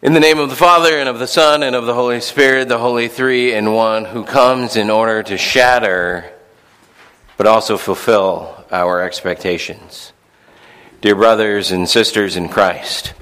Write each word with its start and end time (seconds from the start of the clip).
In 0.00 0.12
the 0.12 0.20
name 0.20 0.38
of 0.38 0.48
the 0.48 0.54
Father, 0.54 0.96
and 0.96 1.08
of 1.08 1.18
the 1.18 1.26
Son, 1.26 1.64
and 1.64 1.74
of 1.74 1.84
the 1.84 1.92
Holy 1.92 2.20
Spirit, 2.20 2.68
the 2.68 2.78
Holy 2.78 3.08
Three 3.08 3.52
in 3.52 3.72
One, 3.72 4.04
who 4.04 4.22
comes 4.22 4.76
in 4.76 4.90
order 4.90 5.24
to 5.24 5.36
shatter, 5.36 6.32
but 7.36 7.48
also 7.48 7.76
fulfill 7.76 8.64
our 8.70 9.02
expectations. 9.02 10.12
Dear 11.00 11.16
brothers 11.16 11.72
and 11.72 11.88
sisters 11.88 12.36
in 12.36 12.48
Christ, 12.48 13.12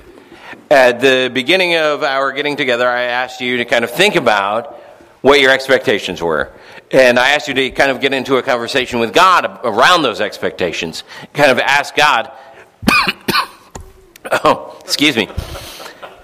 at 0.70 1.00
the 1.00 1.30
beginning 1.32 1.76
of 1.76 2.02
our 2.02 2.30
getting 2.32 2.56
together, 2.56 2.86
I 2.86 3.04
asked 3.04 3.40
you 3.40 3.56
to 3.56 3.64
kind 3.64 3.82
of 3.82 3.90
think 3.90 4.14
about 4.14 4.74
what 5.22 5.40
your 5.40 5.52
expectations 5.52 6.20
were. 6.20 6.52
And 6.90 7.18
I 7.18 7.30
asked 7.30 7.48
you 7.48 7.54
to 7.54 7.70
kind 7.70 7.90
of 7.90 8.02
get 8.02 8.12
into 8.12 8.36
a 8.36 8.42
conversation 8.42 9.00
with 9.00 9.14
God 9.14 9.60
around 9.64 10.02
those 10.02 10.20
expectations. 10.20 11.04
Kind 11.32 11.50
of 11.50 11.58
ask 11.58 11.96
God, 11.96 12.30
oh, 14.44 14.78
excuse 14.84 15.16
me 15.16 15.30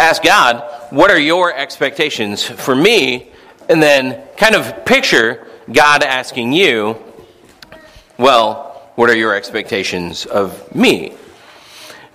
ask 0.02 0.22
God, 0.22 0.62
what 0.90 1.11
are 1.11 1.18
your 1.18 1.54
expectations 1.54 2.43
for 2.43 2.74
me? 2.74 3.30
And 3.68 3.82
then 3.82 4.22
kind 4.36 4.54
of 4.54 4.84
picture 4.84 5.46
God 5.70 6.02
asking 6.02 6.52
you, 6.52 7.02
well, 8.18 8.90
what 8.96 9.08
are 9.08 9.16
your 9.16 9.34
expectations 9.34 10.26
of 10.26 10.74
me? 10.74 11.14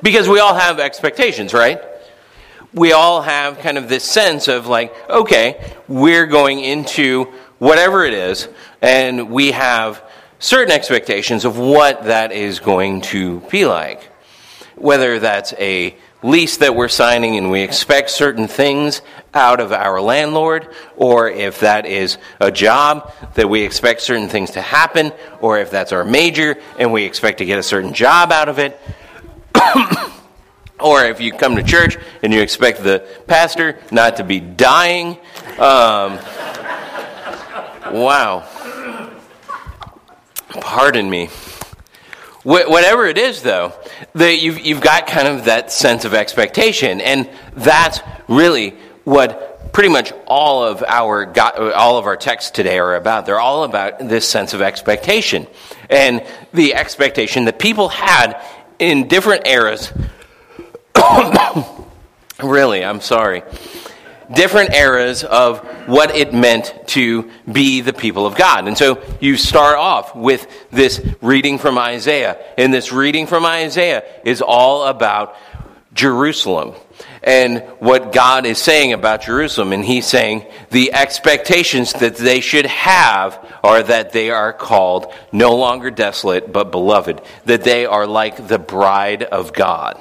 Because 0.02 0.30
we 0.30 0.40
all 0.40 0.54
have 0.54 0.80
expectations, 0.80 1.54
right? 1.54 1.82
We 2.74 2.92
all 2.92 3.22
have 3.22 3.60
kind 3.60 3.78
of 3.78 3.90
this 3.90 4.04
sense 4.04 4.48
of 4.48 4.68
like, 4.68 4.94
okay, 5.10 5.74
we're 5.88 6.28
going 6.28 6.60
into 6.60 7.34
whatever 7.58 8.06
it 8.06 8.14
is, 8.14 8.48
and 8.82 9.32
we 9.32 9.52
have 9.52 10.04
certain 10.40 10.72
expectations 10.72 11.46
of 11.46 11.58
what 11.58 12.04
that 12.04 12.32
is 12.32 12.60
going 12.60 13.02
to 13.02 13.40
be 13.50 13.66
like. 13.66 14.04
Whether 14.76 15.18
that's 15.20 15.54
a 15.54 15.96
lease 16.24 16.58
that 16.58 16.76
we're 16.76 16.88
signing 16.88 17.38
and 17.38 17.52
we 17.52 17.62
expect 17.62 18.10
certain 18.10 18.48
things 18.48 19.02
out 19.34 19.60
of 19.60 19.72
our 19.72 20.02
landlord, 20.02 20.68
or 20.96 21.30
if 21.30 21.60
that 21.60 21.86
is 21.86 22.18
a 22.40 22.52
job 22.52 23.14
that 23.36 23.50
we 23.50 23.62
expect 23.62 24.02
certain 24.02 24.28
things 24.28 24.52
to 24.52 24.62
happen, 24.62 25.12
or 25.42 25.60
if 25.60 25.70
that's 25.70 25.92
our 25.92 26.04
major 26.04 26.58
and 26.80 26.92
we 26.92 27.04
expect 27.04 27.38
to 27.38 27.46
get 27.46 27.60
a 27.60 27.64
certain 27.64 27.94
job 27.94 28.32
out 28.32 28.50
of 28.50 28.60
it. 28.60 28.80
or 30.80 31.06
if 31.06 31.20
you 31.20 31.32
come 31.32 31.56
to 31.56 31.64
church 31.64 31.98
and 32.24 32.34
you 32.34 32.42
expect 32.42 32.84
the 32.84 33.06
pastor 33.28 33.80
not 33.92 34.18
to 34.18 34.24
be 34.24 34.40
dying. 34.40 35.18
Um, 35.60 36.20
wow. 37.94 38.48
Pardon 40.50 41.10
me. 41.10 41.30
Whatever 42.48 43.06
it 43.08 43.18
is, 43.18 43.42
though, 43.42 43.74
you've, 44.16 44.66
you've 44.66 44.80
got 44.80 45.06
kind 45.06 45.28
of 45.28 45.46
that 45.46 45.70
sense 45.70 46.06
of 46.06 46.14
expectation. 46.14 47.02
And 47.02 47.30
that's 47.52 48.00
really 48.30 48.70
what 49.04 49.74
pretty 49.74 49.90
much 49.90 50.14
all 50.26 50.64
of 50.64 50.82
our 50.88 51.30
all 51.76 51.98
of 51.98 52.06
our 52.06 52.16
texts 52.16 52.52
today 52.52 52.80
are 52.80 52.96
about. 52.96 53.26
They're 53.26 53.38
all 53.38 53.66
about 53.66 54.00
this 54.00 54.26
sense 54.30 54.54
of 54.54 54.62
expectation 54.62 55.46
and 55.90 56.26
the 56.54 56.76
expectation 56.76 57.44
that 57.46 57.60
people 57.60 57.90
had 57.90 58.42
in 58.80 59.10
different 59.10 59.46
eras. 59.46 59.92
really, 62.42 62.82
I'm 62.82 63.02
sorry 63.02 63.44
different 64.34 64.74
eras 64.74 65.24
of 65.24 65.60
what 65.88 66.16
it 66.16 66.34
meant 66.34 66.74
to 66.88 67.30
be 67.52 67.82
the 67.82 67.94
people 67.94 68.26
of 68.26 68.36
God. 68.36 68.68
And 68.68 68.78
so 68.78 69.02
you 69.20 69.38
start 69.38 69.78
off 69.78 70.16
with 70.16 70.48
this 70.72 71.06
reading 71.22 71.58
from 71.58 71.78
Isaiah. 71.78 72.38
And 72.58 72.74
this 72.74 72.92
reading 72.92 73.28
from 73.28 73.46
Isaiah 73.46 74.04
is 74.26 74.42
all 74.42 74.86
about 74.86 75.36
Jerusalem 75.94 76.76
and 77.24 77.60
what 77.80 78.14
God 78.14 78.46
is 78.46 78.58
saying 78.58 78.94
about 78.94 79.24
Jerusalem. 79.24 79.74
And 79.74 79.84
he's 79.84 80.06
saying 80.06 80.46
the 80.70 80.94
expectations 80.94 81.94
that 81.94 82.18
they 82.18 82.40
should 82.40 82.66
have 82.68 83.44
are 83.64 83.84
that 83.84 84.14
they 84.14 84.30
are 84.30 84.54
called 84.54 85.14
no 85.32 85.56
longer 85.56 85.92
desolate, 85.92 86.54
but 86.54 86.72
beloved, 86.72 87.22
that 87.46 87.64
they 87.64 87.86
are 87.86 88.08
like 88.08 88.48
the 88.48 88.60
bride 88.60 89.24
of 89.24 89.54
God. 89.54 90.00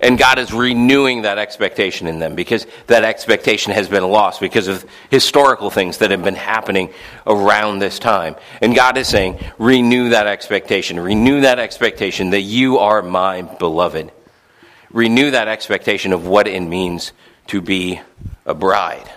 And 0.00 0.18
God 0.18 0.38
is 0.38 0.52
renewing 0.52 1.22
that 1.22 1.38
expectation 1.38 2.06
in 2.06 2.18
them 2.18 2.34
because 2.34 2.66
that 2.86 3.04
expectation 3.04 3.72
has 3.72 3.88
been 3.88 4.04
lost 4.04 4.40
because 4.40 4.68
of 4.68 4.84
historical 5.10 5.70
things 5.70 5.98
that 5.98 6.10
have 6.10 6.22
been 6.22 6.34
happening 6.34 6.92
around 7.26 7.78
this 7.78 7.98
time. 7.98 8.36
And 8.60 8.74
God 8.74 8.98
is 8.98 9.08
saying, 9.08 9.38
renew 9.58 10.10
that 10.10 10.26
expectation. 10.26 11.00
Renew 11.00 11.40
that 11.42 11.58
expectation 11.58 12.30
that 12.30 12.42
you 12.42 12.78
are 12.78 13.02
my 13.02 13.42
beloved. 13.42 14.12
Renew 14.90 15.30
that 15.30 15.48
expectation 15.48 16.12
of 16.12 16.26
what 16.26 16.46
it 16.46 16.60
means 16.60 17.12
to 17.48 17.60
be 17.60 18.00
a 18.44 18.54
bride. 18.54 19.10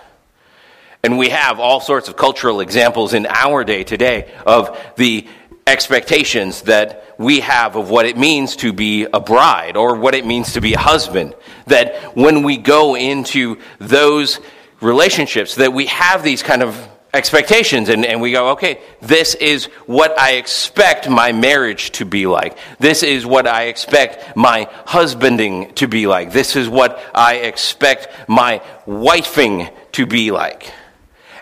And 1.02 1.16
we 1.16 1.30
have 1.30 1.58
all 1.58 1.80
sorts 1.80 2.08
of 2.08 2.16
cultural 2.16 2.60
examples 2.60 3.14
in 3.14 3.26
our 3.26 3.64
day 3.64 3.84
today 3.84 4.30
of 4.44 4.78
the 4.96 5.26
expectations 5.70 6.62
that 6.62 7.14
we 7.18 7.40
have 7.40 7.76
of 7.76 7.88
what 7.88 8.04
it 8.06 8.16
means 8.18 8.56
to 8.56 8.72
be 8.72 9.04
a 9.04 9.20
bride 9.20 9.76
or 9.76 9.96
what 9.96 10.14
it 10.14 10.26
means 10.26 10.54
to 10.54 10.60
be 10.60 10.74
a 10.74 10.78
husband. 10.78 11.34
That 11.66 12.16
when 12.16 12.42
we 12.42 12.56
go 12.56 12.96
into 12.96 13.58
those 13.78 14.40
relationships, 14.80 15.54
that 15.56 15.72
we 15.72 15.86
have 15.86 16.22
these 16.22 16.42
kind 16.42 16.62
of 16.62 16.88
expectations 17.12 17.88
and, 17.88 18.04
and 18.04 18.20
we 18.20 18.32
go, 18.32 18.50
okay, 18.50 18.80
this 19.00 19.34
is 19.34 19.66
what 19.86 20.18
I 20.18 20.32
expect 20.32 21.08
my 21.08 21.32
marriage 21.32 21.90
to 21.92 22.04
be 22.04 22.26
like. 22.26 22.56
This 22.78 23.02
is 23.02 23.26
what 23.26 23.46
I 23.46 23.64
expect 23.64 24.36
my 24.36 24.68
husbanding 24.86 25.72
to 25.74 25.88
be 25.88 26.06
like. 26.06 26.32
This 26.32 26.56
is 26.56 26.68
what 26.68 27.00
I 27.14 27.36
expect 27.36 28.28
my 28.28 28.62
wifing 28.86 29.72
to 29.92 30.06
be 30.06 30.30
like. 30.30 30.72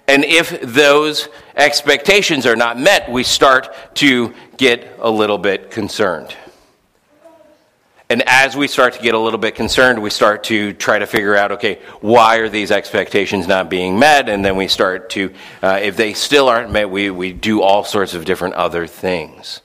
And 0.07 0.25
if 0.25 0.61
those 0.63 1.29
expectations 1.59 2.47
are 2.47 2.57
not 2.57 2.79
met, 2.79 3.11
we 3.11 3.25
start 3.25 3.75
to 3.97 4.33
get 4.57 4.97
a 5.01 5.11
little 5.11 5.39
bit 5.39 5.71
concerned. 5.71 6.35
And 8.11 8.23
as 8.27 8.57
we 8.57 8.69
start 8.69 8.95
to 8.95 9.03
get 9.03 9.15
a 9.15 9.19
little 9.19 9.39
bit 9.39 9.55
concerned, 9.55 10.01
we 10.01 10.09
start 10.09 10.45
to 10.45 10.73
try 10.73 10.99
to 10.99 11.07
figure 11.07 11.37
out, 11.37 11.53
okay, 11.53 11.79
why 12.01 12.37
are 12.37 12.49
these 12.49 12.71
expectations 12.71 13.47
not 13.47 13.69
being 13.69 13.99
met? 13.99 14.31
And 14.31 14.43
then 14.43 14.57
we 14.57 14.67
start 14.67 15.11
to, 15.11 15.35
uh, 15.63 15.81
if 15.83 15.99
they 15.99 16.15
still 16.15 16.49
aren't 16.49 16.71
met, 16.71 16.89
we, 16.89 17.11
we 17.11 17.35
do 17.35 17.61
all 17.61 17.85
sorts 17.85 18.15
of 18.15 18.25
different 18.25 18.55
other 18.55 18.87
things. 18.87 19.61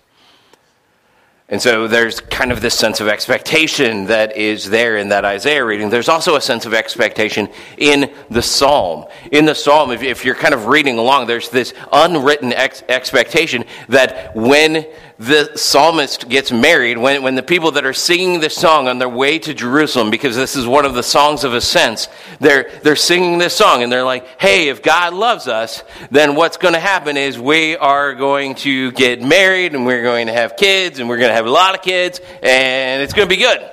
And 1.53 1.61
so 1.61 1.87
there's 1.87 2.19
kind 2.19 2.51
of 2.51 2.61
this 2.61 2.73
sense 2.73 2.99
of 2.99 3.07
expectation 3.07 4.05
that 4.05 4.35
is 4.35 4.71
there 4.71 4.97
in 4.97 5.09
that 5.09 5.23
Isaiah 5.23 5.63
reading. 5.63 5.91
There's 5.91 6.09
also 6.09 6.35
a 6.35 6.41
sense 6.41 6.65
of 6.65 6.73
expectation 6.73 7.47
in 7.77 8.11
the 8.31 8.41
psalm. 8.41 9.05
In 9.31 9.45
the 9.45 9.53
psalm, 9.53 9.91
if, 9.91 10.01
if 10.01 10.25
you're 10.25 10.33
kind 10.33 10.55
of 10.55 10.65
reading 10.65 10.97
along, 10.97 11.27
there's 11.27 11.49
this 11.49 11.75
unwritten 11.91 12.53
ex- 12.53 12.81
expectation 12.89 13.65
that 13.89 14.35
when 14.35 14.87
the 15.19 15.51
psalmist 15.55 16.27
gets 16.27 16.51
married, 16.51 16.97
when, 16.97 17.21
when 17.21 17.35
the 17.35 17.43
people 17.43 17.71
that 17.71 17.85
are 17.85 17.93
singing 17.93 18.39
this 18.39 18.55
song 18.55 18.87
on 18.87 18.99
their 18.99 19.09
way 19.09 19.39
to 19.39 19.53
Jerusalem, 19.53 20.09
because 20.09 20.35
this 20.35 20.55
is 20.55 20.65
one 20.65 20.85
of 20.85 20.95
the 20.95 21.03
songs 21.03 21.43
of 21.43 21.53
ascents, 21.53 22.07
they're, 22.39 22.69
they're 22.83 22.95
singing 22.95 23.37
this 23.37 23.55
song 23.55 23.83
and 23.83 23.91
they're 23.91 24.03
like, 24.03 24.41
hey, 24.41 24.69
if 24.69 24.81
God 24.81 25.13
loves 25.13 25.47
us, 25.47 25.83
then 26.09 26.35
what's 26.35 26.57
going 26.57 26.73
to 26.73 26.79
happen 26.79 27.15
is 27.15 27.39
we 27.39 27.77
are 27.77 28.15
going 28.15 28.55
to 28.55 28.91
get 28.93 29.21
married 29.21 29.75
and 29.75 29.85
we're 29.85 30.03
going 30.03 30.27
to 30.27 30.33
have 30.33 30.57
kids 30.57 30.99
and 30.99 31.07
we're 31.07 31.17
going 31.17 31.29
to 31.29 31.35
have 31.35 31.45
a 31.45 31.51
lot 31.51 31.75
of 31.75 31.81
kids 31.81 32.19
and 32.41 33.01
it's 33.01 33.13
going 33.13 33.27
to 33.27 33.35
be 33.35 33.41
good. 33.41 33.69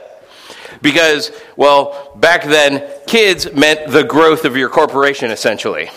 Because, 0.82 1.30
well, 1.56 2.12
back 2.16 2.44
then, 2.44 2.88
kids 3.06 3.52
meant 3.52 3.90
the 3.90 4.04
growth 4.04 4.44
of 4.44 4.56
your 4.56 4.70
corporation, 4.70 5.30
essentially. 5.30 5.90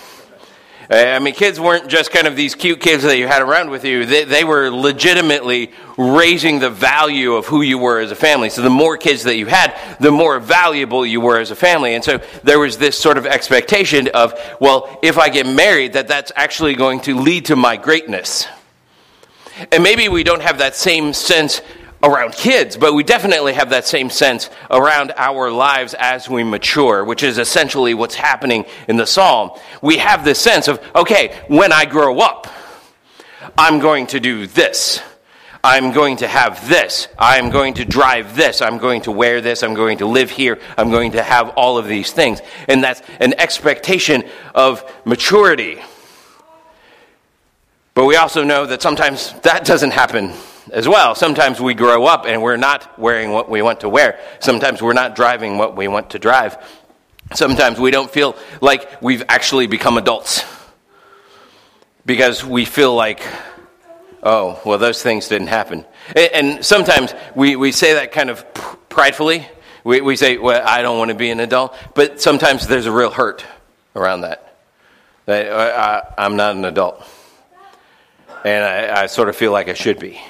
Uh, 0.89 0.95
I 0.95 1.19
mean, 1.19 1.33
kids 1.33 1.59
weren't 1.59 1.87
just 1.87 2.11
kind 2.11 2.27
of 2.27 2.35
these 2.35 2.55
cute 2.55 2.81
kids 2.81 3.03
that 3.03 3.17
you 3.17 3.25
had 3.25 3.41
around 3.41 3.69
with 3.69 3.85
you. 3.85 4.05
They, 4.05 4.25
they, 4.25 4.43
were 4.43 4.69
legitimately 4.69 5.71
raising 5.97 6.59
the 6.59 6.69
value 6.69 7.33
of 7.33 7.45
who 7.45 7.61
you 7.61 7.77
were 7.77 8.01
as 8.01 8.11
a 8.11 8.15
family. 8.15 8.49
So 8.49 8.61
the 8.61 8.69
more 8.69 8.97
kids 8.97 9.23
that 9.23 9.37
you 9.37 9.45
had, 9.45 9.77
the 10.01 10.11
more 10.11 10.39
valuable 10.39 11.05
you 11.05 11.21
were 11.21 11.39
as 11.39 11.51
a 11.51 11.55
family. 11.55 11.95
And 11.95 12.03
so 12.03 12.19
there 12.43 12.59
was 12.59 12.77
this 12.77 12.97
sort 12.97 13.17
of 13.17 13.25
expectation 13.25 14.09
of, 14.09 14.33
well, 14.59 14.99
if 15.01 15.17
I 15.17 15.29
get 15.29 15.47
married, 15.47 15.93
that 15.93 16.09
that's 16.09 16.33
actually 16.35 16.75
going 16.75 16.99
to 17.01 17.17
lead 17.17 17.45
to 17.45 17.55
my 17.55 17.77
greatness. 17.77 18.45
And 19.71 19.83
maybe 19.83 20.09
we 20.09 20.23
don't 20.23 20.41
have 20.41 20.57
that 20.57 20.75
same 20.75 21.13
sense 21.13 21.61
around 22.03 22.33
kids, 22.33 22.75
but 22.75 22.93
we 22.93 23.01
definitely 23.01 23.53
have 23.53 23.69
that 23.69 23.87
same 23.87 24.09
sense 24.09 24.49
around 24.69 25.13
our 25.15 25.49
lives 25.49 25.95
as 25.97 26.29
we 26.29 26.43
mature, 26.43 27.05
which 27.05 27.23
is 27.23 27.37
essentially 27.37 27.93
what's 27.93 28.15
happening 28.15 28.65
in 28.89 28.97
the 28.97 29.07
psalm. 29.07 29.51
We 29.81 29.97
have 29.97 30.25
this 30.25 30.39
sense 30.39 30.67
of, 30.67 30.85
okay, 30.93 31.41
when 31.47 31.71
I 31.71 31.85
grow 31.85 32.19
up, 32.19 32.47
I'm 33.57 33.79
going 33.79 34.07
to 34.07 34.19
do 34.19 34.45
this. 34.47 35.01
I'm 35.63 35.93
going 35.93 36.17
to 36.17 36.27
have 36.27 36.67
this. 36.67 37.07
I'm 37.17 37.49
going 37.49 37.75
to 37.75 37.85
drive 37.85 38.35
this. 38.35 38.61
I'm 38.61 38.79
going 38.79 39.03
to 39.03 39.11
wear 39.11 39.39
this. 39.39 39.63
I'm 39.63 39.73
going 39.73 39.99
to 39.99 40.05
live 40.05 40.29
here. 40.29 40.59
I'm 40.77 40.91
going 40.91 41.13
to 41.13 41.23
have 41.23 41.51
all 41.51 41.77
of 41.77 41.87
these 41.87 42.11
things. 42.11 42.41
And 42.67 42.83
that's 42.83 43.01
an 43.21 43.33
expectation 43.37 44.23
of 44.53 44.83
maturity. 45.05 45.81
But 47.93 48.05
we 48.05 48.17
also 48.17 48.43
know 48.43 48.65
that 48.65 48.81
sometimes 48.81 49.31
that 49.41 49.63
doesn't 49.63 49.91
happen 49.91 50.33
as 50.71 50.87
well. 50.87 51.15
Sometimes 51.15 51.59
we 51.59 51.73
grow 51.73 52.05
up 52.05 52.25
and 52.25 52.41
we're 52.41 52.57
not 52.57 52.97
wearing 52.99 53.31
what 53.31 53.49
we 53.49 53.61
want 53.61 53.81
to 53.81 53.89
wear. 53.89 54.19
Sometimes 54.39 54.81
we're 54.81 54.93
not 54.93 55.15
driving 55.15 55.57
what 55.57 55.75
we 55.75 55.87
want 55.87 56.11
to 56.11 56.19
drive. 56.19 56.57
Sometimes 57.33 57.79
we 57.79 57.91
don't 57.91 58.11
feel 58.11 58.35
like 58.61 59.01
we've 59.01 59.23
actually 59.27 59.67
become 59.67 59.97
adults 59.97 60.43
because 62.05 62.43
we 62.43 62.65
feel 62.65 62.93
like, 62.95 63.25
oh, 64.21 64.59
well, 64.65 64.77
those 64.77 65.01
things 65.01 65.27
didn't 65.27 65.47
happen. 65.47 65.85
And 66.15 66.63
sometimes 66.65 67.13
we, 67.35 67.55
we 67.55 67.71
say 67.71 67.93
that 67.95 68.11
kind 68.11 68.29
of 68.29 68.45
pridefully. 68.89 69.47
We, 69.83 70.01
we 70.01 70.15
say, 70.15 70.37
well, 70.37 70.61
I 70.65 70.81
don't 70.81 70.97
want 70.97 71.09
to 71.09 71.15
be 71.15 71.29
an 71.29 71.39
adult. 71.39 71.75
But 71.95 72.21
sometimes 72.21 72.67
there's 72.67 72.85
a 72.85 72.91
real 72.91 73.09
hurt 73.09 73.45
around 73.95 74.21
that. 74.21 74.57
that 75.25 75.47
uh, 75.47 76.03
I, 76.17 76.25
I'm 76.25 76.35
not 76.35 76.55
an 76.55 76.65
adult. 76.65 77.03
And 78.45 78.63
I, 78.63 79.03
I 79.03 79.05
sort 79.07 79.29
of 79.29 79.35
feel 79.35 79.51
like 79.51 79.69
I 79.69 79.73
should 79.73 79.99
be. 79.99 80.21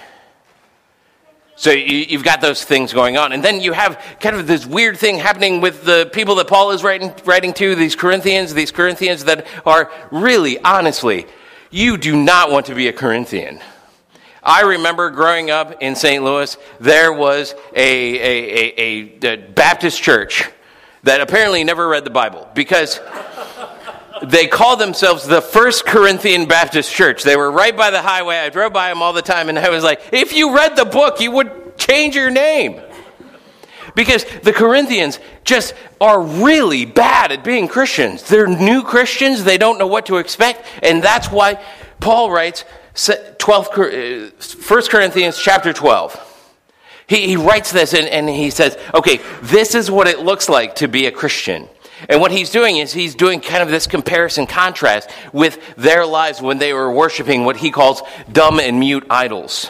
So 1.55 1.71
you, 1.71 2.17
have 2.17 2.25
got 2.25 2.41
those 2.41 2.63
things 2.63 2.93
going 2.93 3.17
on. 3.17 3.31
And 3.31 3.43
then 3.43 3.61
you 3.61 3.73
have 3.73 4.03
kind 4.19 4.35
of 4.35 4.47
this 4.47 4.65
weird 4.65 4.97
thing 4.97 5.19
happening 5.19 5.61
with 5.61 5.83
the 5.83 6.09
people 6.11 6.35
that 6.35 6.47
Paul 6.47 6.71
is 6.71 6.83
writing, 6.83 7.13
writing 7.25 7.53
to, 7.53 7.75
these 7.75 7.95
Corinthians, 7.95 8.53
these 8.53 8.71
Corinthians 8.71 9.25
that 9.25 9.45
are 9.65 9.91
really, 10.11 10.59
honestly, 10.59 11.27
you 11.69 11.97
do 11.97 12.15
not 12.15 12.51
want 12.51 12.65
to 12.67 12.75
be 12.75 12.87
a 12.87 12.93
Corinthian. 12.93 13.59
I 14.41 14.61
remember 14.61 15.09
growing 15.09 15.51
up 15.51 15.81
in 15.81 15.95
St. 15.95 16.23
Louis, 16.23 16.57
there 16.79 17.13
was 17.13 17.55
a, 17.75 18.15
a, 18.15 18.73
a, 18.77 19.25
a, 19.25 19.37
Baptist 19.37 20.01
church 20.01 20.43
that 21.03 21.21
apparently 21.21 21.63
never 21.63 21.87
read 21.87 22.03
the 22.03 22.09
Bible 22.09 22.49
because 22.53 22.99
they 24.23 24.47
call 24.47 24.77
themselves 24.77 25.25
the 25.27 25.41
First 25.41 25.85
Corinthian 25.85 26.45
Baptist 26.45 26.93
Church. 26.93 27.23
They 27.23 27.35
were 27.35 27.51
right 27.51 27.75
by 27.75 27.91
the 27.91 28.01
highway. 28.01 28.37
I 28.37 28.49
drove 28.49 28.73
by 28.73 28.89
them 28.89 29.01
all 29.01 29.13
the 29.13 29.21
time, 29.21 29.49
and 29.49 29.59
I 29.59 29.69
was 29.69 29.83
like, 29.83 30.01
if 30.11 30.33
you 30.33 30.55
read 30.55 30.75
the 30.75 30.85
book, 30.85 31.19
you 31.19 31.31
would 31.31 31.77
change 31.77 32.15
your 32.15 32.29
name. 32.29 32.81
Because 33.95 34.25
the 34.41 34.53
Corinthians 34.53 35.19
just 35.43 35.75
are 36.01 36.21
really 36.21 36.85
bad 36.85 37.31
at 37.31 37.43
being 37.43 37.67
Christians. 37.67 38.23
They're 38.23 38.47
new 38.47 38.81
Christians, 38.81 39.43
they 39.43 39.57
don't 39.57 39.77
know 39.77 39.87
what 39.87 40.07
to 40.07 40.17
expect, 40.17 40.65
and 40.81 41.03
that's 41.03 41.29
why 41.29 41.63
Paul 41.99 42.31
writes 42.31 42.65
12, 43.39 43.67
1 43.77 44.31
uh, 44.39 44.81
Corinthians 44.89 45.37
chapter 45.37 45.73
12. 45.73 46.29
He, 47.07 47.27
he 47.27 47.35
writes 47.35 47.71
this 47.71 47.93
and, 47.93 48.07
and 48.07 48.29
he 48.29 48.49
says, 48.49 48.77
okay, 48.93 49.19
this 49.41 49.75
is 49.75 49.91
what 49.91 50.07
it 50.07 50.19
looks 50.19 50.47
like 50.47 50.75
to 50.75 50.87
be 50.87 51.05
a 51.05 51.11
Christian. 51.11 51.67
And 52.09 52.19
what 52.21 52.31
he's 52.31 52.49
doing 52.49 52.77
is 52.77 52.93
he's 52.93 53.15
doing 53.15 53.39
kind 53.39 53.63
of 53.63 53.69
this 53.69 53.87
comparison 53.87 54.47
contrast 54.47 55.09
with 55.31 55.75
their 55.75 56.05
lives 56.05 56.41
when 56.41 56.57
they 56.57 56.73
were 56.73 56.91
worshiping 56.91 57.45
what 57.45 57.57
he 57.57 57.71
calls 57.71 58.01
dumb 58.31 58.59
and 58.59 58.79
mute 58.79 59.05
idols. 59.09 59.69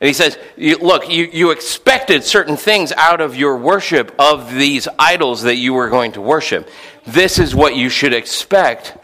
And 0.00 0.08
he 0.08 0.14
says, 0.14 0.36
Look, 0.56 1.08
you, 1.08 1.28
you 1.32 1.50
expected 1.52 2.24
certain 2.24 2.56
things 2.56 2.90
out 2.92 3.20
of 3.20 3.36
your 3.36 3.56
worship 3.56 4.12
of 4.18 4.52
these 4.52 4.88
idols 4.98 5.42
that 5.42 5.56
you 5.56 5.74
were 5.74 5.90
going 5.90 6.12
to 6.12 6.20
worship. 6.20 6.68
This 7.06 7.38
is 7.38 7.54
what 7.54 7.76
you 7.76 7.88
should 7.88 8.12
expect 8.12 8.96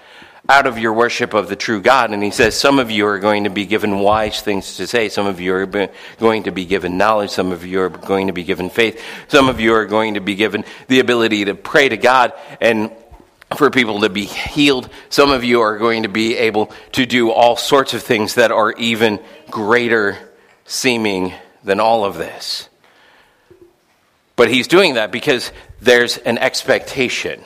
out 0.49 0.67
of 0.67 0.79
your 0.79 0.95
worship 0.95 1.35
of 1.35 1.49
the 1.49 1.57
true 1.57 1.83
God. 1.83 2.11
And 2.11 2.23
he 2.23 2.31
says, 2.31 2.59
Some 2.59 2.79
of 2.79 2.91
you 2.91 3.07
are 3.07 3.19
going 3.19 3.45
to 3.45 3.51
be 3.51 3.67
given 3.67 3.99
wise 3.99 4.41
things 4.41 4.77
to 4.79 4.87
say. 4.87 5.09
Some 5.09 5.27
of 5.27 5.41
you 5.41 5.55
are 5.55 5.89
going 6.19 6.45
to 6.45 6.53
be 6.53 6.65
given 6.65 6.97
knowledge. 6.97 7.31
Some 7.31 7.53
of 7.53 7.67
you 7.67 7.83
are 7.83 7.91
going 7.91 8.29
to 8.29 8.33
be 8.33 8.45
given 8.45 8.71
faith. 8.71 9.03
Some 9.29 9.49
of 9.49 9.61
you 9.61 9.75
are 9.75 9.85
going 9.85 10.15
to 10.15 10.21
be 10.21 10.35
given 10.35 10.65
the 10.89 11.01
ability 11.01 11.45
to 11.47 11.55
pray 11.55 11.89
to 11.89 11.97
God 11.97 12.33
and 12.61 12.91
for 13.57 13.71
people 13.71 14.01
to 14.01 14.09
be 14.09 14.25
healed. 14.25 14.89
Some 15.11 15.31
of 15.31 15.45
you 15.45 15.61
are 15.61 15.77
going 15.79 16.05
to 16.05 16.09
be 16.09 16.37
able 16.37 16.73
to 16.93 17.05
do 17.05 17.31
all 17.31 17.57
sorts 17.57 17.93
of 17.93 18.03
things 18.03 18.35
that 18.37 18.51
are 18.51 18.73
even 18.73 19.21
greater 19.51 20.19
seeming 20.65 21.35
than 21.63 21.81
all 21.81 22.05
of 22.05 22.17
this. 22.17 22.69
But 24.37 24.51
he's 24.51 24.69
doing 24.69 24.95
that 24.95 25.11
because 25.11 25.53
there's 25.81 26.17
an 26.17 26.39
expectation 26.39 27.43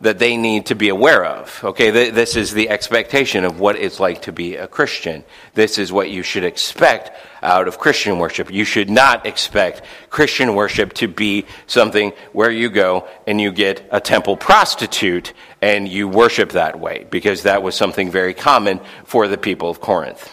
that 0.00 0.18
they 0.18 0.36
need 0.36 0.66
to 0.66 0.74
be 0.74 0.90
aware 0.90 1.24
of. 1.24 1.60
Okay, 1.64 2.10
this 2.10 2.36
is 2.36 2.52
the 2.52 2.68
expectation 2.68 3.44
of 3.44 3.58
what 3.58 3.76
it's 3.76 3.98
like 3.98 4.22
to 4.22 4.32
be 4.32 4.56
a 4.56 4.66
Christian. 4.66 5.24
This 5.54 5.78
is 5.78 5.90
what 5.90 6.10
you 6.10 6.22
should 6.22 6.44
expect 6.44 7.12
out 7.42 7.66
of 7.66 7.78
Christian 7.78 8.18
worship. 8.18 8.52
You 8.52 8.64
should 8.64 8.90
not 8.90 9.24
expect 9.24 9.82
Christian 10.10 10.54
worship 10.54 10.92
to 10.94 11.08
be 11.08 11.46
something 11.66 12.12
where 12.32 12.50
you 12.50 12.68
go 12.68 13.08
and 13.26 13.40
you 13.40 13.52
get 13.52 13.88
a 13.90 14.00
temple 14.00 14.36
prostitute 14.36 15.32
and 15.62 15.88
you 15.88 16.08
worship 16.08 16.50
that 16.50 16.78
way, 16.78 17.06
because 17.10 17.44
that 17.44 17.62
was 17.62 17.74
something 17.74 18.10
very 18.10 18.34
common 18.34 18.80
for 19.04 19.28
the 19.28 19.38
people 19.38 19.70
of 19.70 19.80
Corinth. 19.80 20.30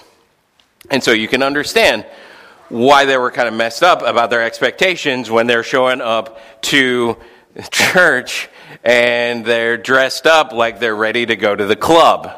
And 0.89 1.01
so 1.01 1.11
you 1.11 1.29
can 1.29 1.41
understand 1.41 2.05
why 2.67 3.05
they 3.05 3.17
were 3.17 3.31
kind 3.31 3.47
of 3.47 3.53
messed 3.53 3.83
up 3.83 4.01
about 4.01 4.29
their 4.29 4.43
expectations 4.43 5.31
when 5.31 5.47
they're 5.47 5.63
showing 5.63 6.01
up 6.01 6.39
to 6.63 7.17
church 7.71 8.49
and 8.83 9.45
they're 9.45 9.77
dressed 9.77 10.25
up 10.25 10.51
like 10.51 10.79
they're 10.79 10.95
ready 10.95 11.25
to 11.25 11.35
go 11.35 11.55
to 11.55 11.65
the 11.65 11.75
club. 11.75 12.31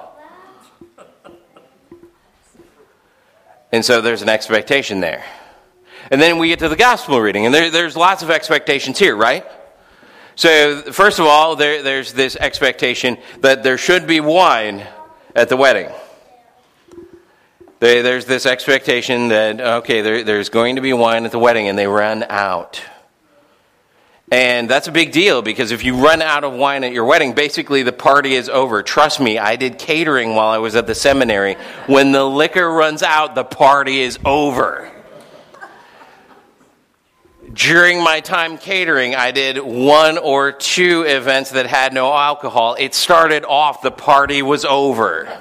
And 3.72 3.84
so 3.84 4.02
there's 4.02 4.22
an 4.22 4.30
expectation 4.30 5.02
there. 5.02 5.24
And 6.12 6.22
then 6.22 6.38
we 6.38 6.50
get 6.50 6.60
to 6.60 6.70
the 6.70 6.76
gospel 6.76 7.20
reading, 7.20 7.46
and 7.46 7.54
there, 7.54 7.72
there's 7.72 7.98
lots 7.98 8.24
of 8.24 8.30
expectations 8.30 9.00
here, 9.00 9.16
right? 9.16 9.46
So, 10.36 10.82
first 10.92 11.20
of 11.20 11.26
all, 11.26 11.56
there, 11.56 11.82
there's 11.82 12.14
this 12.14 12.36
expectation 12.36 13.18
that 13.40 13.64
there 13.64 13.78
should 13.78 14.06
be 14.06 14.20
wine 14.20 14.86
at 15.36 15.50
the 15.50 15.58
wedding. 15.58 15.90
There, 17.80 18.04
there's 18.04 18.26
this 18.26 18.46
expectation 18.46 19.30
that, 19.30 19.60
okay, 19.60 20.02
there, 20.02 20.24
there's 20.24 20.50
going 20.50 20.76
to 20.76 20.82
be 20.82 20.94
wine 20.94 21.26
at 21.26 21.32
the 21.32 21.40
wedding, 21.40 21.68
and 21.68 21.78
they 21.78 21.88
run 21.88 22.24
out. 22.30 22.82
And 24.32 24.68
that's 24.68 24.88
a 24.88 24.92
big 24.92 25.12
deal 25.12 25.44
because 25.44 25.72
if 25.72 25.84
you 25.84 25.96
run 25.98 26.22
out 26.22 26.44
of 26.44 26.54
wine 26.54 26.84
at 26.84 26.92
your 26.92 27.06
wedding, 27.06 27.34
basically 27.34 27.84
the 27.84 27.94
party 27.94 28.34
is 28.34 28.50
over. 28.50 28.82
Trust 28.82 29.20
me, 29.20 29.38
I 29.38 29.56
did 29.56 29.78
catering 29.78 30.34
while 30.34 30.48
I 30.48 30.58
was 30.58 30.76
at 30.76 30.88
the 30.88 30.96
seminary. 30.96 31.56
When 31.86 32.12
the 32.12 32.24
liquor 32.24 32.68
runs 32.68 33.04
out, 33.04 33.36
the 33.36 33.44
party 33.44 34.02
is 34.02 34.18
over. 34.26 34.92
During 37.54 38.04
my 38.04 38.20
time 38.20 38.58
catering, 38.58 39.14
I 39.16 39.32
did 39.32 39.60
one 39.60 40.18
or 40.18 40.52
two 40.52 41.04
events 41.04 41.52
that 41.52 41.68
had 41.68 41.94
no 41.94 42.12
alcohol. 42.12 42.76
It 42.80 42.96
started 42.96 43.46
off, 43.46 43.84
the 43.84 43.92
party 43.92 44.42
was 44.42 44.66
over 44.66 45.40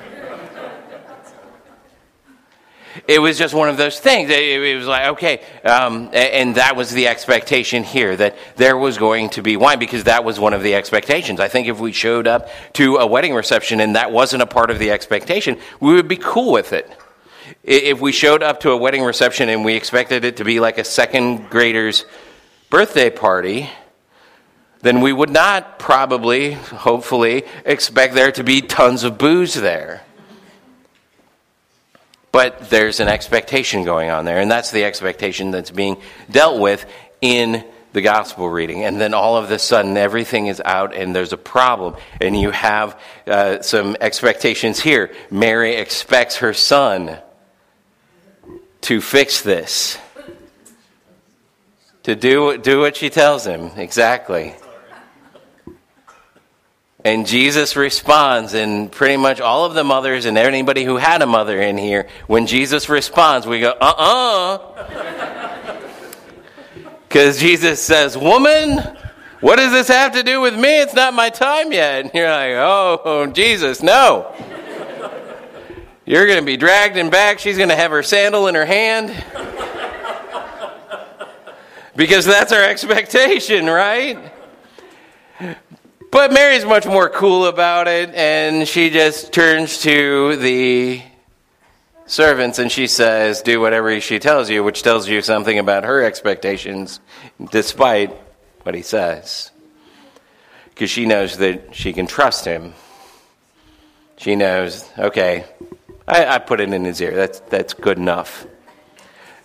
it 3.06 3.18
was 3.18 3.38
just 3.38 3.52
one 3.52 3.68
of 3.68 3.76
those 3.76 4.00
things. 4.00 4.30
It, 4.30 4.76
was 4.76 4.86
like, 4.86 5.08
okay, 5.08 5.42
um, 5.64 6.10
and 6.12 6.54
that 6.54 6.74
was 6.74 6.90
the 6.90 7.08
expectation 7.08 7.84
here 7.84 8.16
that 8.16 8.36
there 8.56 8.76
was 8.76 8.96
going 8.96 9.30
to 9.30 9.42
be 9.42 9.56
wine 9.56 9.78
because 9.78 10.04
that 10.04 10.24
was 10.24 10.40
one 10.40 10.54
of 10.54 10.62
the 10.62 10.74
expectations. 10.74 11.38
I 11.38 11.48
think 11.48 11.68
if 11.68 11.78
we 11.78 11.92
showed 11.92 12.26
up 12.26 12.48
to 12.74 12.96
a 12.96 13.06
wedding 13.06 13.34
reception 13.34 13.80
and 13.80 13.96
that 13.96 14.10
wasn't 14.10 14.42
a 14.42 14.46
part 14.46 14.70
of 14.70 14.78
the 14.78 14.90
expectation, 14.90 15.58
we 15.80 15.92
would 15.94 16.08
be 16.08 16.16
cool 16.16 16.52
with 16.52 16.72
it. 16.72 16.90
If 17.62 18.00
we 18.00 18.10
showed 18.10 18.42
up 18.42 18.60
to 18.60 18.70
a 18.70 18.76
wedding 18.76 19.02
reception 19.02 19.50
and 19.50 19.64
we 19.64 19.74
expected 19.74 20.24
it 20.24 20.38
to 20.38 20.44
be 20.44 20.60
like 20.60 20.78
a 20.78 20.84
second 20.84 21.50
grader's 21.50 22.06
birthday 22.70 23.10
party, 23.10 23.68
then 24.80 25.02
we 25.02 25.12
would 25.12 25.30
not 25.30 25.78
probably, 25.78 26.52
hopefully, 26.52 27.44
expect 27.64 28.14
there 28.14 28.32
to 28.32 28.44
be 28.44 28.62
tons 28.62 29.04
of 29.04 29.18
booze 29.18 29.54
there. 29.54 30.02
But 32.34 32.68
there's 32.68 32.98
an 32.98 33.06
expectation 33.06 33.84
going 33.84 34.10
on 34.10 34.24
there, 34.24 34.40
and 34.40 34.50
that's 34.50 34.72
the 34.72 34.82
expectation 34.82 35.52
that's 35.52 35.70
being 35.70 35.98
dealt 36.28 36.58
with 36.58 36.84
in 37.20 37.64
the 37.92 38.02
gospel 38.02 38.48
reading. 38.48 38.82
And 38.82 39.00
then 39.00 39.14
all 39.14 39.36
of 39.36 39.48
a 39.52 39.58
sudden, 39.60 39.96
everything 39.96 40.48
is 40.48 40.60
out, 40.64 40.96
and 40.96 41.14
there's 41.14 41.32
a 41.32 41.36
problem. 41.36 41.94
And 42.20 42.36
you 42.36 42.50
have 42.50 43.00
uh, 43.28 43.62
some 43.62 43.96
expectations 44.00 44.80
here. 44.80 45.14
Mary 45.30 45.76
expects 45.76 46.38
her 46.38 46.52
son 46.52 47.18
to 48.80 49.00
fix 49.00 49.42
this, 49.42 49.96
to 52.02 52.16
do, 52.16 52.58
do 52.58 52.80
what 52.80 52.96
she 52.96 53.10
tells 53.10 53.46
him. 53.46 53.70
Exactly. 53.76 54.56
And 57.04 57.26
Jesus 57.26 57.76
responds, 57.76 58.54
and 58.54 58.90
pretty 58.90 59.18
much 59.18 59.38
all 59.38 59.66
of 59.66 59.74
the 59.74 59.84
mothers 59.84 60.24
and 60.24 60.38
anybody 60.38 60.84
who 60.84 60.96
had 60.96 61.20
a 61.20 61.26
mother 61.26 61.60
in 61.60 61.76
here, 61.76 62.08
when 62.28 62.46
Jesus 62.46 62.88
responds, 62.88 63.46
we 63.46 63.60
go, 63.60 63.76
uh 63.80 63.94
uh 63.98 65.78
Because 67.06 67.38
Jesus 67.38 67.82
says, 67.82 68.16
Woman, 68.16 68.78
what 69.40 69.56
does 69.56 69.70
this 69.70 69.88
have 69.88 70.12
to 70.12 70.22
do 70.22 70.40
with 70.40 70.58
me? 70.58 70.80
It's 70.80 70.94
not 70.94 71.12
my 71.12 71.28
time 71.28 71.72
yet. 71.72 72.06
And 72.06 72.14
you're 72.14 72.30
like, 72.30 72.54
Oh, 72.54 73.30
Jesus, 73.34 73.82
no. 73.82 74.34
You're 76.06 76.26
going 76.26 76.38
to 76.38 76.44
be 76.44 76.58
dragged 76.58 76.98
in 76.98 77.08
back. 77.08 77.38
She's 77.38 77.56
going 77.56 77.70
to 77.70 77.76
have 77.76 77.90
her 77.90 78.02
sandal 78.02 78.46
in 78.48 78.54
her 78.54 78.66
hand. 78.66 79.08
because 81.96 82.26
that's 82.26 82.52
our 82.52 82.62
expectation, 82.62 83.66
right? 83.66 84.18
But 86.14 86.32
Mary's 86.32 86.64
much 86.64 86.86
more 86.86 87.08
cool 87.08 87.46
about 87.46 87.88
it, 87.88 88.14
and 88.14 88.68
she 88.68 88.88
just 88.88 89.32
turns 89.32 89.82
to 89.82 90.36
the 90.36 91.02
servants 92.06 92.60
and 92.60 92.70
she 92.70 92.86
says, 92.86 93.42
Do 93.42 93.60
whatever 93.60 94.00
she 94.00 94.20
tells 94.20 94.48
you, 94.48 94.62
which 94.62 94.84
tells 94.84 95.08
you 95.08 95.22
something 95.22 95.58
about 95.58 95.82
her 95.82 96.04
expectations, 96.04 97.00
despite 97.50 98.12
what 98.62 98.76
he 98.76 98.82
says. 98.82 99.50
Because 100.66 100.88
she 100.88 101.04
knows 101.04 101.38
that 101.38 101.74
she 101.74 101.92
can 101.92 102.06
trust 102.06 102.44
him. 102.44 102.74
She 104.16 104.36
knows, 104.36 104.88
okay, 104.96 105.44
I, 106.06 106.26
I 106.26 106.38
put 106.38 106.60
it 106.60 106.72
in 106.72 106.84
his 106.84 107.00
ear. 107.00 107.16
That's, 107.16 107.40
that's 107.40 107.74
good 107.74 107.98
enough. 107.98 108.46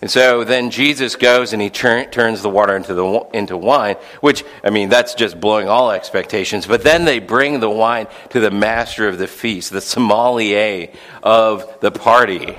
And 0.02 0.10
so 0.10 0.44
then 0.44 0.70
Jesus 0.70 1.14
goes 1.16 1.52
and 1.52 1.60
he 1.60 1.68
turns 1.68 2.40
the 2.40 2.48
water 2.48 2.74
into, 2.74 2.94
the, 2.94 3.26
into 3.34 3.56
wine, 3.56 3.96
which, 4.22 4.44
I 4.64 4.70
mean, 4.70 4.88
that's 4.88 5.14
just 5.14 5.38
blowing 5.38 5.68
all 5.68 5.90
expectations. 5.90 6.66
But 6.66 6.82
then 6.82 7.04
they 7.04 7.18
bring 7.18 7.60
the 7.60 7.68
wine 7.68 8.06
to 8.30 8.40
the 8.40 8.50
master 8.50 9.08
of 9.08 9.18
the 9.18 9.26
feast, 9.26 9.70
the 9.70 9.82
sommelier 9.82 10.88
of 11.22 11.80
the 11.80 11.90
party. 11.90 12.56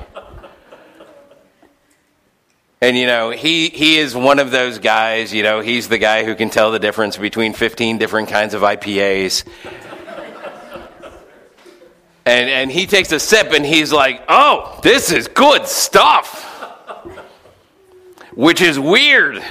And, 2.80 2.96
you 2.96 3.08
know, 3.08 3.32
he, 3.32 3.70
he 3.70 3.98
is 3.98 4.16
one 4.16 4.38
of 4.38 4.52
those 4.52 4.78
guys, 4.78 5.34
you 5.34 5.42
know, 5.42 5.62
he's 5.62 5.90
the 5.90 5.98
guy 5.98 6.24
who 6.24 6.36
can 6.36 6.52
tell 6.52 6.72
the 6.72 6.80
difference 6.80 7.18
between 7.18 7.54
15 7.54 7.98
different 7.98 8.30
kinds 8.30 8.54
of 8.54 8.62
IPAs. 8.62 9.48
and, 12.26 12.50
and 12.50 12.72
he 12.72 12.86
takes 12.86 13.12
a 13.12 13.20
sip 13.20 13.52
and 13.52 13.66
he's 13.66 13.92
like, 13.92 14.24
oh, 14.28 14.80
this 14.84 15.12
is 15.12 15.28
good 15.28 15.68
stuff 15.68 16.50
which 18.34 18.62
is 18.62 18.80
weird. 18.80 19.44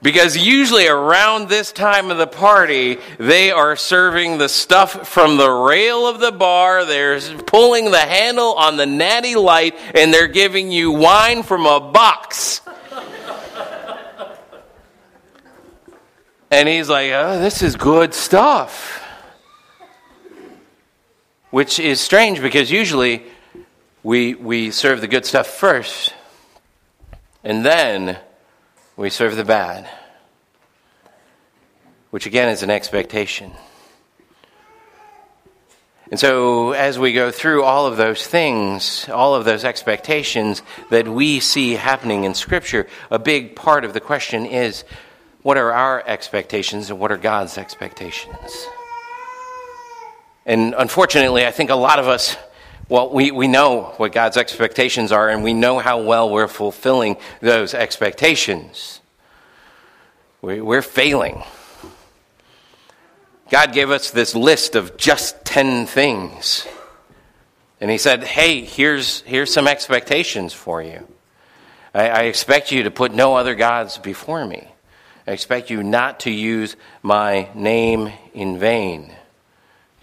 Because 0.00 0.36
usually 0.36 0.86
around 0.86 1.48
this 1.48 1.72
time 1.72 2.12
of 2.12 2.18
the 2.18 2.26
party, 2.26 2.98
they 3.18 3.50
are 3.50 3.74
serving 3.74 4.38
the 4.38 4.48
stuff 4.48 5.08
from 5.08 5.36
the 5.36 5.50
rail 5.50 6.06
of 6.06 6.20
the 6.20 6.30
bar, 6.30 6.84
they're 6.84 7.20
pulling 7.20 7.90
the 7.90 7.98
handle 7.98 8.54
on 8.54 8.76
the 8.76 8.86
natty 8.86 9.34
light, 9.34 9.74
and 9.94 10.14
they're 10.14 10.28
giving 10.28 10.70
you 10.70 10.92
wine 10.92 11.42
from 11.42 11.66
a 11.66 11.80
box. 11.80 12.60
and 16.50 16.68
he's 16.68 16.88
like, 16.88 17.10
oh, 17.12 17.40
this 17.40 17.62
is 17.62 17.74
good 17.74 18.14
stuff. 18.14 19.04
Which 21.50 21.80
is 21.80 22.00
strange 22.00 22.40
because 22.40 22.70
usually 22.70 23.24
we, 24.04 24.34
we 24.34 24.70
serve 24.70 25.00
the 25.00 25.08
good 25.08 25.26
stuff 25.26 25.48
first. 25.48 26.14
And 27.44 27.64
then 27.64 28.18
we 28.96 29.10
serve 29.10 29.36
the 29.36 29.44
bad, 29.44 29.88
which 32.10 32.26
again 32.26 32.48
is 32.48 32.62
an 32.62 32.70
expectation. 32.70 33.52
And 36.10 36.18
so, 36.18 36.72
as 36.72 36.98
we 36.98 37.12
go 37.12 37.30
through 37.30 37.64
all 37.64 37.86
of 37.86 37.98
those 37.98 38.26
things, 38.26 39.08
all 39.10 39.34
of 39.34 39.44
those 39.44 39.62
expectations 39.62 40.62
that 40.90 41.06
we 41.06 41.38
see 41.38 41.74
happening 41.74 42.24
in 42.24 42.34
Scripture, 42.34 42.86
a 43.10 43.18
big 43.18 43.54
part 43.54 43.84
of 43.84 43.92
the 43.92 44.00
question 44.00 44.46
is 44.46 44.84
what 45.42 45.58
are 45.58 45.72
our 45.72 46.02
expectations 46.06 46.90
and 46.90 46.98
what 46.98 47.12
are 47.12 47.18
God's 47.18 47.58
expectations? 47.58 48.66
And 50.46 50.74
unfortunately, 50.76 51.46
I 51.46 51.50
think 51.50 51.68
a 51.68 51.74
lot 51.74 51.98
of 51.98 52.08
us 52.08 52.36
well, 52.88 53.10
we, 53.10 53.30
we 53.30 53.48
know 53.48 53.92
what 53.98 54.12
God's 54.12 54.38
expectations 54.38 55.12
are, 55.12 55.28
and 55.28 55.44
we 55.44 55.52
know 55.52 55.78
how 55.78 56.00
well 56.00 56.30
we're 56.30 56.48
fulfilling 56.48 57.18
those 57.40 57.74
expectations. 57.74 59.00
We, 60.40 60.60
we're 60.62 60.82
failing. 60.82 61.42
God 63.50 63.72
gave 63.72 63.90
us 63.90 64.10
this 64.10 64.34
list 64.34 64.74
of 64.74 64.96
just 64.96 65.44
10 65.44 65.86
things. 65.86 66.66
And 67.80 67.90
He 67.90 67.98
said, 67.98 68.24
Hey, 68.24 68.64
here's, 68.64 69.20
here's 69.22 69.52
some 69.52 69.68
expectations 69.68 70.54
for 70.54 70.82
you. 70.82 71.06
I, 71.92 72.08
I 72.08 72.22
expect 72.22 72.72
you 72.72 72.84
to 72.84 72.90
put 72.90 73.12
no 73.12 73.36
other 73.36 73.54
gods 73.54 73.98
before 73.98 74.46
me. 74.46 74.66
I 75.26 75.32
expect 75.32 75.68
you 75.68 75.82
not 75.82 76.20
to 76.20 76.30
use 76.30 76.74
my 77.02 77.50
name 77.54 78.10
in 78.32 78.58
vain 78.58 79.14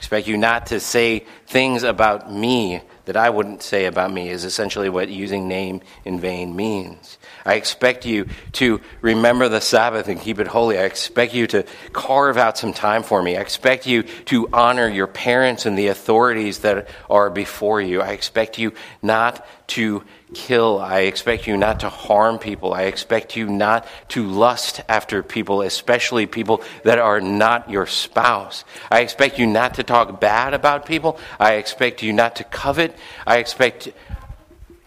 expect 0.05 0.27
you 0.27 0.37
not 0.37 0.67
to 0.67 0.79
say 0.79 1.25
things 1.47 1.81
about 1.81 2.31
me 2.31 2.79
that 3.05 3.17
I 3.17 3.31
wouldn't 3.31 3.63
say 3.63 3.85
about 3.85 4.13
me, 4.13 4.29
is 4.29 4.45
essentially 4.45 4.87
what 4.87 5.09
using 5.09 5.47
name 5.47 5.81
in 6.03 6.19
vain 6.19 6.55
means. 6.55 7.17
I 7.43 7.55
expect 7.55 8.05
you 8.05 8.27
to 8.53 8.81
remember 9.01 9.49
the 9.49 9.61
Sabbath 9.61 10.07
and 10.07 10.21
keep 10.21 10.37
it 10.37 10.45
holy. 10.45 10.77
I 10.77 10.83
expect 10.83 11.33
you 11.33 11.47
to 11.47 11.65
carve 11.91 12.37
out 12.37 12.55
some 12.55 12.71
time 12.71 13.01
for 13.01 13.23
me. 13.23 13.35
I 13.35 13.41
expect 13.41 13.87
you 13.87 14.03
to 14.03 14.47
honor 14.53 14.87
your 14.87 15.07
parents 15.07 15.65
and 15.65 15.75
the 15.75 15.87
authorities 15.87 16.59
that 16.59 16.87
are 17.09 17.31
before 17.31 17.81
you. 17.81 18.01
I 18.01 18.09
expect 18.09 18.59
you 18.59 18.73
not 19.01 19.43
to 19.69 20.03
kill. 20.33 20.79
I 20.79 21.01
expect 21.01 21.47
you 21.47 21.57
not 21.57 21.81
to 21.81 21.89
harm 21.89 22.39
people. 22.39 22.73
I 22.73 22.83
expect 22.83 23.35
you 23.35 23.47
not 23.47 23.87
to 24.09 24.27
lust 24.27 24.81
after 24.89 25.23
people, 25.23 25.61
especially 25.61 26.25
people 26.25 26.61
that 26.83 26.99
are 26.99 27.21
not 27.21 27.69
your 27.69 27.85
spouse. 27.85 28.65
I 28.89 29.01
expect 29.01 29.39
you 29.39 29.45
not 29.45 29.75
to 29.75 29.83
talk 29.83 30.19
bad 30.19 30.53
about 30.53 30.85
people. 30.85 31.19
I 31.39 31.53
expect 31.53 32.01
you 32.01 32.13
not 32.13 32.37
to 32.37 32.43
covet. 32.43 32.95
I 33.25 33.37
expect 33.37 33.89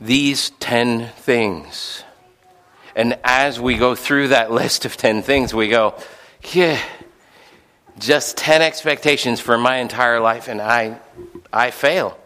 these 0.01 0.51
10 0.61 1.09
things. 1.09 2.05
And 2.95 3.19
as 3.23 3.61
we 3.61 3.77
go 3.77 3.95
through 3.95 4.29
that 4.29 4.51
list 4.61 4.85
of 4.85 4.97
10 4.97 5.23
things, 5.23 5.55
we 5.55 5.69
go, 5.69 5.95
yeah, 6.53 6.81
just 7.99 8.37
10 8.37 8.63
expectations 8.63 9.41
for 9.41 9.59
my 9.59 9.77
entire 9.77 10.21
life, 10.21 10.49
and 10.49 10.61
I, 10.61 10.99
I 11.53 11.71
fail. 11.71 12.19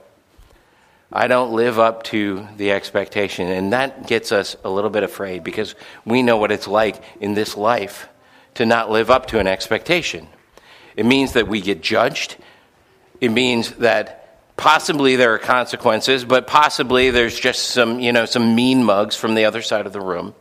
I 1.12 1.26
don't 1.26 1.52
live 1.52 1.78
up 1.78 2.04
to 2.04 2.46
the 2.56 2.72
expectation. 2.72 3.48
And 3.48 3.72
that 3.72 4.06
gets 4.06 4.32
us 4.32 4.56
a 4.64 4.70
little 4.70 4.90
bit 4.90 5.02
afraid 5.02 5.44
because 5.44 5.74
we 6.04 6.22
know 6.22 6.38
what 6.38 6.50
it's 6.50 6.66
like 6.66 7.02
in 7.20 7.34
this 7.34 7.56
life 7.56 8.08
to 8.54 8.64
not 8.64 8.90
live 8.90 9.10
up 9.10 9.26
to 9.26 9.38
an 9.38 9.46
expectation. 9.46 10.26
It 10.96 11.06
means 11.06 11.34
that 11.34 11.48
we 11.48 11.60
get 11.60 11.82
judged. 11.82 12.36
It 13.20 13.30
means 13.30 13.72
that 13.72 14.56
possibly 14.56 15.16
there 15.16 15.34
are 15.34 15.38
consequences, 15.38 16.24
but 16.24 16.46
possibly 16.46 17.10
there's 17.10 17.38
just 17.38 17.68
some, 17.68 18.00
you 18.00 18.12
know, 18.12 18.24
some 18.24 18.54
mean 18.54 18.84
mugs 18.84 19.16
from 19.16 19.34
the 19.34 19.44
other 19.44 19.62
side 19.62 19.86
of 19.86 19.92
the 19.92 20.00
room. 20.00 20.34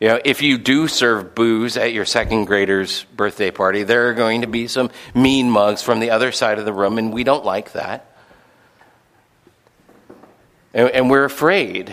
You 0.00 0.08
know, 0.08 0.20
if 0.24 0.42
you 0.42 0.58
do 0.58 0.86
serve 0.86 1.34
booze 1.34 1.76
at 1.76 1.92
your 1.92 2.04
second 2.04 2.44
grader's 2.44 3.04
birthday 3.16 3.50
party, 3.50 3.82
there 3.82 4.08
are 4.08 4.14
going 4.14 4.42
to 4.42 4.46
be 4.46 4.68
some 4.68 4.90
mean 5.12 5.50
mugs 5.50 5.82
from 5.82 5.98
the 5.98 6.10
other 6.10 6.30
side 6.30 6.60
of 6.60 6.64
the 6.64 6.72
room, 6.72 6.98
and 6.98 7.12
we 7.12 7.24
don't 7.24 7.44
like 7.44 7.72
that. 7.72 8.17
And, 10.78 10.90
and 10.90 11.10
we're 11.10 11.24
afraid. 11.24 11.92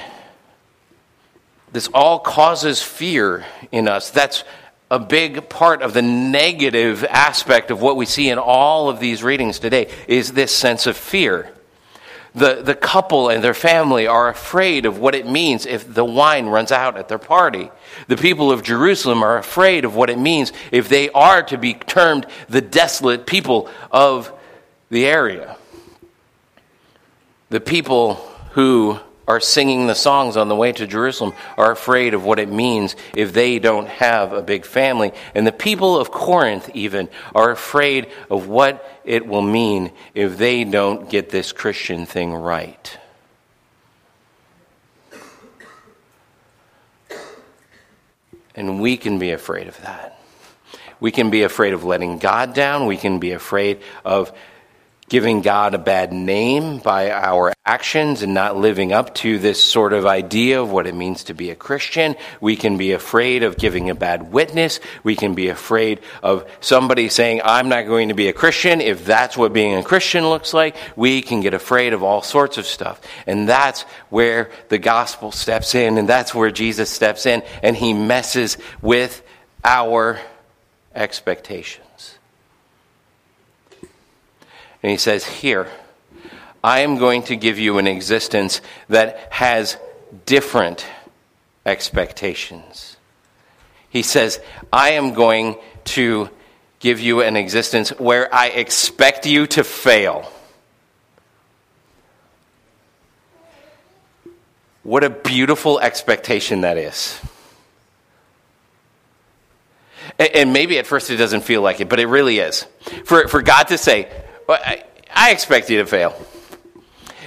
This 1.71 1.87
all 1.91 2.19
causes 2.19 2.83
fear 2.83 3.43
in 3.71 3.87
us. 3.87 4.11
That's 4.11 4.43
a 4.91 4.99
big 4.99 5.49
part 5.49 5.81
of 5.81 5.95
the 5.95 6.03
negative 6.03 7.03
aspect 7.03 7.71
of 7.71 7.81
what 7.81 7.97
we 7.97 8.05
see 8.05 8.29
in 8.29 8.37
all 8.37 8.87
of 8.87 8.99
these 8.99 9.23
readings 9.23 9.57
today 9.57 9.91
is 10.07 10.33
this 10.33 10.55
sense 10.55 10.85
of 10.85 10.95
fear. 10.95 11.51
The, 12.35 12.61
the 12.61 12.75
couple 12.75 13.29
and 13.29 13.43
their 13.43 13.55
family 13.55 14.05
are 14.05 14.29
afraid 14.29 14.85
of 14.85 14.99
what 14.99 15.15
it 15.15 15.27
means 15.27 15.65
if 15.65 15.91
the 15.91 16.05
wine 16.05 16.45
runs 16.45 16.71
out 16.71 16.95
at 16.95 17.07
their 17.07 17.17
party. 17.17 17.71
The 18.07 18.17
people 18.17 18.51
of 18.51 18.61
Jerusalem 18.61 19.23
are 19.23 19.39
afraid 19.39 19.83
of 19.83 19.95
what 19.95 20.11
it 20.11 20.19
means 20.19 20.53
if 20.71 20.89
they 20.89 21.09
are 21.09 21.41
to 21.41 21.57
be 21.57 21.73
termed 21.73 22.27
the 22.49 22.61
desolate 22.61 23.25
people 23.25 23.67
of 23.89 24.31
the 24.91 25.07
area. 25.07 25.57
The 27.49 27.59
people 27.59 28.31
who 28.55 28.97
are 29.27 29.41
singing 29.41 29.87
the 29.87 29.95
songs 29.95 30.37
on 30.37 30.47
the 30.47 30.55
way 30.55 30.71
to 30.71 30.87
Jerusalem 30.87 31.33
are 31.57 31.71
afraid 31.71 32.13
of 32.13 32.23
what 32.23 32.39
it 32.39 32.49
means 32.49 32.95
if 33.13 33.33
they 33.33 33.59
don't 33.59 33.87
have 33.87 34.31
a 34.31 34.41
big 34.41 34.65
family. 34.65 35.11
And 35.33 35.45
the 35.45 35.51
people 35.51 35.99
of 35.99 36.09
Corinth, 36.09 36.69
even, 36.73 37.09
are 37.33 37.51
afraid 37.51 38.07
of 38.29 38.47
what 38.47 39.01
it 39.03 39.27
will 39.27 39.41
mean 39.41 39.91
if 40.13 40.37
they 40.37 40.63
don't 40.63 41.09
get 41.09 41.29
this 41.29 41.51
Christian 41.51 42.05
thing 42.05 42.33
right. 42.33 42.97
And 48.55 48.79
we 48.79 48.95
can 48.95 49.19
be 49.19 49.31
afraid 49.31 49.67
of 49.67 49.81
that. 49.81 50.17
We 51.01 51.11
can 51.11 51.29
be 51.29 51.43
afraid 51.43 51.73
of 51.73 51.83
letting 51.83 52.19
God 52.19 52.53
down. 52.53 52.85
We 52.85 52.95
can 52.95 53.19
be 53.19 53.33
afraid 53.33 53.81
of 54.05 54.31
giving 55.07 55.41
God 55.41 55.75
a 55.75 55.77
bad 55.77 56.11
name 56.11 56.79
by 56.79 57.11
our 57.11 57.53
actions 57.63 58.23
and 58.23 58.33
not 58.33 58.57
living 58.57 58.91
up 58.91 59.13
to 59.15 59.37
this 59.37 59.63
sort 59.63 59.93
of 59.93 60.05
idea 60.05 60.61
of 60.61 60.71
what 60.71 60.87
it 60.87 60.95
means 60.95 61.25
to 61.25 61.33
be 61.33 61.51
a 61.51 61.55
Christian. 61.55 62.15
We 62.41 62.55
can 62.55 62.77
be 62.77 62.91
afraid 62.91 63.43
of 63.43 63.57
giving 63.57 63.89
a 63.89 63.95
bad 63.95 64.31
witness. 64.31 64.79
We 65.03 65.15
can 65.15 65.35
be 65.35 65.49
afraid 65.49 66.01
of 66.23 66.49
somebody 66.59 67.09
saying, 67.09 67.41
I'm 67.43 67.69
not 67.69 67.85
going 67.85 68.09
to 68.09 68.15
be 68.15 68.29
a 68.29 68.33
Christian. 68.33 68.81
If 68.81 69.05
that's 69.05 69.37
what 69.37 69.53
being 69.53 69.75
a 69.75 69.83
Christian 69.83 70.27
looks 70.27 70.53
like, 70.53 70.75
we 70.95 71.21
can 71.21 71.41
get 71.41 71.53
afraid 71.53 71.93
of 71.93 72.01
all 72.01 72.23
sorts 72.23 72.57
of 72.57 72.65
stuff. 72.65 72.99
And 73.27 73.47
that's 73.47 73.83
where 74.09 74.49
the 74.69 74.79
gospel 74.79 75.31
steps 75.31 75.75
in, 75.75 75.99
and 75.99 76.09
that's 76.09 76.33
where 76.33 76.49
Jesus 76.49 76.89
steps 76.89 77.27
in, 77.27 77.43
and 77.61 77.75
he 77.75 77.93
messes 77.93 78.57
with 78.81 79.21
our 79.63 80.19
expectations. 80.95 81.84
And 84.85 84.91
he 84.91 84.97
says, 84.97 85.25
Here, 85.25 85.67
I 86.63 86.81
am 86.81 86.99
going 86.99 87.23
to 87.23 87.35
give 87.35 87.57
you 87.57 87.79
an 87.79 87.87
existence 87.87 88.61
that 88.87 89.33
has 89.33 89.77
different 90.27 90.85
expectations. 91.65 92.95
He 93.89 94.03
says, 94.03 94.39
I 94.71 94.91
am 94.91 95.15
going 95.15 95.55
to 95.85 96.29
give 96.79 96.99
you 96.99 97.23
an 97.23 97.35
existence 97.35 97.89
where 97.97 98.31
I 98.31 98.49
expect 98.49 99.25
you 99.25 99.47
to 99.47 99.63
fail. 99.63 100.31
What 104.83 105.03
a 105.03 105.09
beautiful 105.09 105.79
expectation 105.79 106.61
that 106.61 106.77
is. 106.77 107.19
And 110.19 110.53
maybe 110.53 110.77
at 110.77 110.85
first 110.85 111.09
it 111.09 111.17
doesn't 111.17 111.41
feel 111.41 111.63
like 111.63 111.81
it, 111.81 111.89
but 111.89 111.99
it 111.99 112.05
really 112.05 112.37
is. 112.37 112.67
For, 113.05 113.27
for 113.27 113.41
God 113.41 113.69
to 113.69 113.79
say, 113.79 114.24
I, 114.49 114.83
I 115.13 115.31
expect 115.31 115.69
you 115.69 115.79
to 115.79 115.85
fail. 115.85 116.15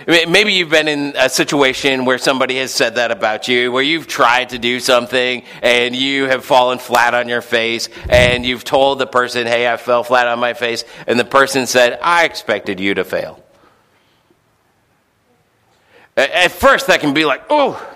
Maybe 0.07 0.55
you've 0.55 0.71
been 0.71 0.89
in 0.89 1.15
a 1.19 1.29
situation 1.29 2.07
where 2.07 2.17
somebody 2.17 2.57
has 2.57 2.73
said 2.73 2.95
that 2.95 3.11
about 3.11 3.47
you, 3.47 3.71
where 3.71 3.83
you've 3.83 4.07
tried 4.07 4.51
to 4.51 4.59
do 4.59 4.81
something 4.81 5.43
and 5.61 5.95
you 5.95 6.25
have 6.25 6.47
fallen 6.47 6.79
flat 6.79 7.13
on 7.13 7.29
your 7.29 7.43
face, 7.43 7.91
and 8.09 8.47
you've 8.47 8.65
told 8.65 9.01
the 9.01 9.07
person, 9.07 9.47
Hey, 9.47 9.71
I 9.71 9.77
fell 9.77 10.03
flat 10.03 10.27
on 10.27 10.39
my 10.39 10.55
face, 10.55 10.85
and 11.07 11.21
the 11.21 11.27
person 11.27 11.67
said, 11.67 11.99
I 12.01 12.25
expected 12.25 12.81
you 12.81 12.95
to 12.95 13.05
fail. 13.05 13.45
At 16.17 16.53
first, 16.53 16.87
that 16.87 17.01
can 17.01 17.13
be 17.13 17.27
like, 17.27 17.43
Oh. 17.51 17.87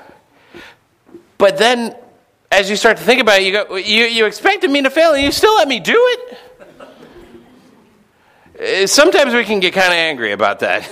But 1.38 1.56
then, 1.56 1.96
as 2.50 2.68
you 2.68 2.76
start 2.76 2.98
to 2.98 3.02
think 3.02 3.22
about 3.22 3.40
it, 3.40 3.44
you 3.44 3.52
go, 3.52 3.76
You, 3.76 4.04
you 4.04 4.26
expected 4.26 4.70
me 4.70 4.82
to 4.82 4.90
fail, 4.90 5.14
and 5.14 5.22
you 5.22 5.32
still 5.32 5.54
let 5.54 5.66
me 5.66 5.80
do 5.80 5.96
it? 5.96 6.38
Uh, 8.60 8.86
sometimes 8.86 9.34
we 9.34 9.44
can 9.44 9.60
get 9.60 9.72
kind 9.72 9.88
of 9.88 9.94
angry 9.94 10.32
about 10.32 10.60
that. 10.60 10.90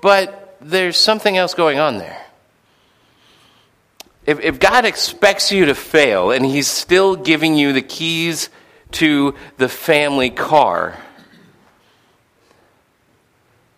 But 0.00 0.56
there's 0.60 0.96
something 0.96 1.36
else 1.36 1.54
going 1.54 1.78
on 1.78 1.98
there. 1.98 2.24
If, 4.26 4.40
if 4.40 4.60
God 4.60 4.84
expects 4.84 5.50
you 5.50 5.66
to 5.66 5.74
fail 5.74 6.30
and 6.30 6.44
He's 6.44 6.68
still 6.68 7.16
giving 7.16 7.56
you 7.56 7.72
the 7.72 7.82
keys 7.82 8.50
to 8.92 9.34
the 9.56 9.68
family 9.68 10.30
car, 10.30 10.98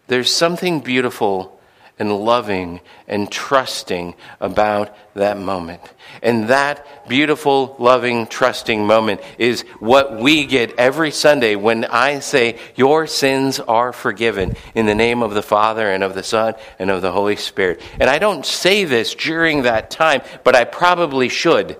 there's 0.08 0.32
something 0.32 0.80
beautiful 0.80 1.59
and 2.00 2.16
loving 2.16 2.80
and 3.06 3.30
trusting 3.30 4.14
about 4.40 4.96
that 5.14 5.38
moment. 5.38 5.82
And 6.22 6.48
that 6.48 7.08
beautiful, 7.08 7.76
loving, 7.78 8.26
trusting 8.26 8.86
moment 8.86 9.20
is 9.38 9.62
what 9.78 10.18
we 10.18 10.46
get 10.46 10.76
every 10.78 11.10
Sunday 11.10 11.56
when 11.56 11.84
I 11.84 12.20
say, 12.20 12.58
Your 12.74 13.06
sins 13.06 13.60
are 13.60 13.92
forgiven 13.92 14.56
in 14.74 14.86
the 14.86 14.94
name 14.94 15.22
of 15.22 15.34
the 15.34 15.42
Father 15.42 15.88
and 15.90 16.02
of 16.02 16.14
the 16.14 16.22
Son 16.22 16.54
and 16.78 16.90
of 16.90 17.02
the 17.02 17.12
Holy 17.12 17.36
Spirit. 17.36 17.82
And 18.00 18.08
I 18.08 18.18
don't 18.18 18.46
say 18.46 18.84
this 18.84 19.14
during 19.14 19.62
that 19.62 19.90
time, 19.90 20.22
but 20.42 20.56
I 20.56 20.64
probably 20.64 21.28
should. 21.28 21.76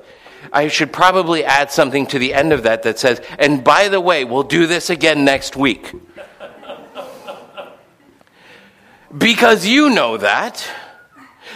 I 0.53 0.69
should 0.69 0.93
probably 0.93 1.45
add 1.45 1.71
something 1.71 2.07
to 2.09 2.19
the 2.19 2.35
end 2.35 2.53
of 2.53 2.65
that 2.65 2.83
that 2.83 2.99
says, 2.99 3.21
And 3.39 3.65
by 3.65 3.89
the 3.89 4.01
way, 4.01 4.25
we'll 4.25 4.43
do 4.43 4.67
this 4.67 4.91
again 4.91 5.25
next 5.25 5.57
week. 5.57 5.93
Because 9.17 9.67
you 9.67 9.91
know 9.91 10.17
that. 10.17 10.67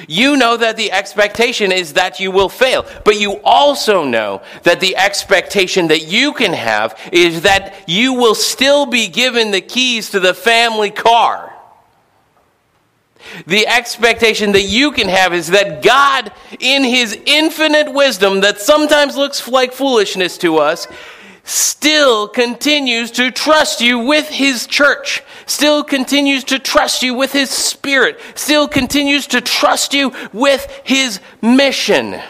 You 0.08 0.36
know 0.36 0.56
that 0.56 0.76
the 0.76 0.90
expectation 0.90 1.70
is 1.70 1.92
that 1.92 2.18
you 2.18 2.30
will 2.30 2.48
fail. 2.48 2.84
But 3.04 3.20
you 3.20 3.40
also 3.44 4.04
know 4.04 4.42
that 4.64 4.80
the 4.80 4.96
expectation 4.96 5.88
that 5.88 6.06
you 6.06 6.32
can 6.32 6.52
have 6.52 6.98
is 7.12 7.42
that 7.42 7.88
you 7.88 8.14
will 8.14 8.34
still 8.34 8.86
be 8.86 9.08
given 9.08 9.52
the 9.52 9.60
keys 9.60 10.10
to 10.10 10.20
the 10.20 10.34
family 10.34 10.90
car. 10.90 11.52
The 13.46 13.66
expectation 13.66 14.52
that 14.52 14.62
you 14.62 14.92
can 14.92 15.08
have 15.08 15.32
is 15.32 15.48
that 15.48 15.82
God, 15.82 16.32
in 16.60 16.84
His 16.84 17.18
infinite 17.24 17.92
wisdom 17.92 18.40
that 18.40 18.60
sometimes 18.60 19.16
looks 19.16 19.48
like 19.48 19.72
foolishness 19.72 20.36
to 20.38 20.58
us, 20.58 20.86
still 21.44 22.26
continues 22.26 23.10
to 23.12 23.30
trust 23.30 23.80
you 23.80 23.98
with 23.98 24.28
his 24.28 24.66
church, 24.66 25.22
still 25.46 25.84
continues 25.84 26.44
to 26.44 26.58
trust 26.58 27.02
you 27.02 27.14
with 27.14 27.32
his 27.32 27.50
spirit, 27.50 28.18
still 28.34 28.66
continues 28.66 29.26
to 29.28 29.40
trust 29.40 29.94
you 29.94 30.12
with 30.32 30.66
his 30.84 31.20
mission. 31.42 32.20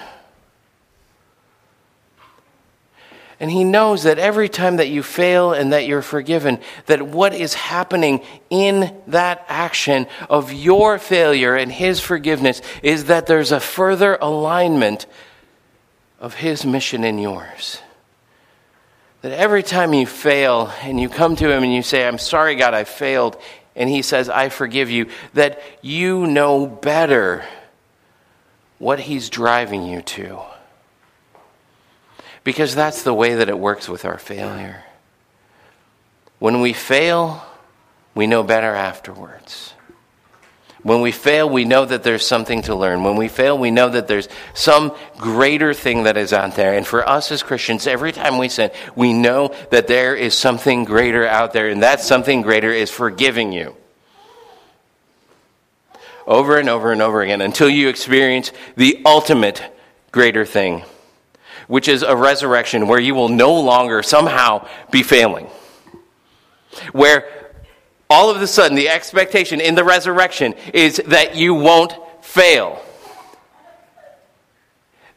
And 3.40 3.50
he 3.50 3.64
knows 3.64 4.04
that 4.04 4.18
every 4.18 4.48
time 4.48 4.76
that 4.76 4.88
you 4.88 5.02
fail 5.02 5.52
and 5.52 5.72
that 5.72 5.86
you're 5.86 6.02
forgiven, 6.02 6.60
that 6.86 7.02
what 7.02 7.34
is 7.34 7.54
happening 7.54 8.22
in 8.48 8.96
that 9.08 9.44
action 9.48 10.06
of 10.30 10.52
your 10.52 10.98
failure 10.98 11.54
and 11.54 11.70
his 11.70 12.00
forgiveness 12.00 12.62
is 12.82 13.04
that 13.06 13.26
there's 13.26 13.52
a 13.52 13.60
further 13.60 14.16
alignment 14.20 15.06
of 16.20 16.34
his 16.34 16.64
mission 16.64 17.04
in 17.04 17.18
yours. 17.18 17.80
That 19.24 19.32
every 19.32 19.62
time 19.62 19.94
you 19.94 20.04
fail 20.04 20.70
and 20.82 21.00
you 21.00 21.08
come 21.08 21.34
to 21.36 21.50
Him 21.50 21.62
and 21.62 21.72
you 21.72 21.82
say, 21.82 22.06
I'm 22.06 22.18
sorry, 22.18 22.56
God, 22.56 22.74
I 22.74 22.84
failed, 22.84 23.40
and 23.74 23.88
He 23.88 24.02
says, 24.02 24.28
I 24.28 24.50
forgive 24.50 24.90
you, 24.90 25.08
that 25.32 25.62
you 25.80 26.26
know 26.26 26.66
better 26.66 27.42
what 28.76 29.00
He's 29.00 29.30
driving 29.30 29.86
you 29.86 30.02
to. 30.02 30.40
Because 32.44 32.74
that's 32.74 33.02
the 33.02 33.14
way 33.14 33.36
that 33.36 33.48
it 33.48 33.58
works 33.58 33.88
with 33.88 34.04
our 34.04 34.18
failure. 34.18 34.84
When 36.38 36.60
we 36.60 36.74
fail, 36.74 37.46
we 38.14 38.26
know 38.26 38.42
better 38.42 38.74
afterwards. 38.74 39.72
When 40.84 41.00
we 41.00 41.12
fail, 41.12 41.48
we 41.48 41.64
know 41.64 41.86
that 41.86 42.02
there's 42.02 42.26
something 42.26 42.60
to 42.62 42.74
learn. 42.74 43.04
When 43.04 43.16
we 43.16 43.28
fail, 43.28 43.56
we 43.56 43.70
know 43.70 43.88
that 43.88 44.06
there's 44.06 44.28
some 44.52 44.94
greater 45.16 45.72
thing 45.72 46.02
that 46.02 46.18
is 46.18 46.34
out 46.34 46.56
there. 46.56 46.74
And 46.74 46.86
for 46.86 47.08
us 47.08 47.32
as 47.32 47.42
Christians, 47.42 47.86
every 47.86 48.12
time 48.12 48.36
we 48.36 48.50
sin, 48.50 48.70
we 48.94 49.14
know 49.14 49.54
that 49.70 49.86
there 49.86 50.14
is 50.14 50.36
something 50.36 50.84
greater 50.84 51.26
out 51.26 51.54
there, 51.54 51.68
and 51.68 51.82
that 51.82 52.00
something 52.00 52.42
greater 52.42 52.70
is 52.70 52.90
forgiving 52.90 53.50
you. 53.50 53.74
Over 56.26 56.58
and 56.58 56.68
over 56.68 56.92
and 56.92 57.00
over 57.00 57.22
again 57.22 57.40
until 57.40 57.70
you 57.70 57.88
experience 57.88 58.52
the 58.76 59.00
ultimate 59.06 59.62
greater 60.12 60.44
thing, 60.44 60.84
which 61.66 61.88
is 61.88 62.02
a 62.02 62.14
resurrection 62.14 62.88
where 62.88 63.00
you 63.00 63.14
will 63.14 63.30
no 63.30 63.58
longer 63.58 64.02
somehow 64.02 64.68
be 64.90 65.02
failing. 65.02 65.46
Where 66.92 67.43
all 68.14 68.30
of 68.30 68.40
a 68.40 68.46
sudden, 68.46 68.76
the 68.76 68.88
expectation 68.88 69.60
in 69.60 69.74
the 69.74 69.82
resurrection 69.82 70.54
is 70.72 71.02
that 71.06 71.34
you 71.34 71.52
won't 71.52 71.92
fail. 72.22 72.80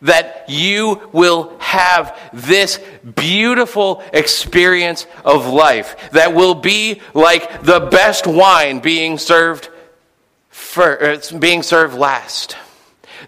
That 0.01 0.45
you 0.47 1.07
will 1.13 1.55
have 1.59 2.17
this 2.33 2.79
beautiful 3.15 4.03
experience 4.13 5.05
of 5.23 5.45
life 5.45 6.09
that 6.11 6.33
will 6.33 6.55
be 6.55 7.01
like 7.13 7.61
the 7.61 7.81
best 7.81 8.25
wine 8.25 8.79
being 8.79 9.19
served, 9.19 9.69
for, 10.49 11.03
uh, 11.03 11.19
being 11.37 11.61
served 11.61 11.93
last 11.93 12.55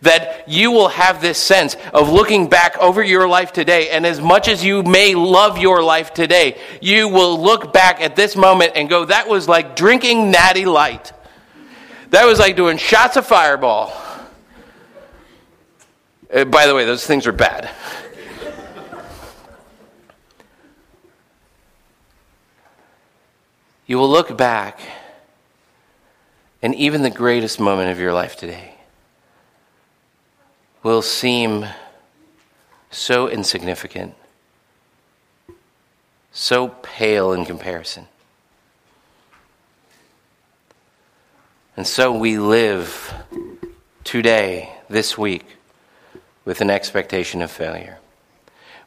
that 0.01 0.47
you 0.47 0.71
will 0.71 0.87
have 0.89 1.21
this 1.21 1.37
sense 1.37 1.75
of 1.93 2.09
looking 2.09 2.47
back 2.47 2.77
over 2.77 3.03
your 3.03 3.27
life 3.27 3.51
today, 3.51 3.89
and 3.89 4.05
as 4.05 4.21
much 4.21 4.47
as 4.47 4.63
you 4.63 4.83
may 4.83 5.15
love 5.15 5.57
your 5.57 5.83
life 5.83 6.13
today, 6.13 6.57
you 6.81 7.07
will 7.07 7.41
look 7.41 7.73
back 7.73 8.01
at 8.01 8.15
this 8.15 8.35
moment 8.35 8.73
and 8.75 8.89
go, 8.89 9.05
that 9.05 9.27
was 9.27 9.47
like 9.47 9.75
drinking 9.75 10.31
natty 10.31 10.65
light. 10.65 11.11
That 12.11 12.25
was 12.25 12.39
like 12.39 12.55
doing 12.55 12.77
shots 12.77 13.17
of 13.17 13.25
fireball. 13.25 13.93
Uh, 16.33 16.45
by 16.45 16.67
the 16.67 16.75
way, 16.75 16.85
those 16.85 17.05
things 17.05 17.27
are 17.27 17.31
bad. 17.31 17.69
you 23.85 23.97
will 23.97 24.09
look 24.09 24.37
back, 24.37 24.79
and 26.61 26.75
even 26.75 27.01
the 27.01 27.09
greatest 27.09 27.59
moment 27.59 27.89
of 27.89 27.99
your 27.99 28.13
life 28.13 28.35
today 28.35 28.78
will 30.83 31.01
seem 31.01 31.65
so 32.89 33.27
insignificant, 33.27 34.15
so 36.31 36.69
pale 36.81 37.33
in 37.33 37.45
comparison. 37.45 38.07
And 41.75 41.85
so 41.87 42.11
we 42.11 42.37
live 42.37 43.13
today, 44.03 44.73
this 44.89 45.17
week, 45.17 45.45
with 46.43 46.61
an 46.61 46.69
expectation 46.69 47.41
of 47.41 47.51
failure. 47.51 47.99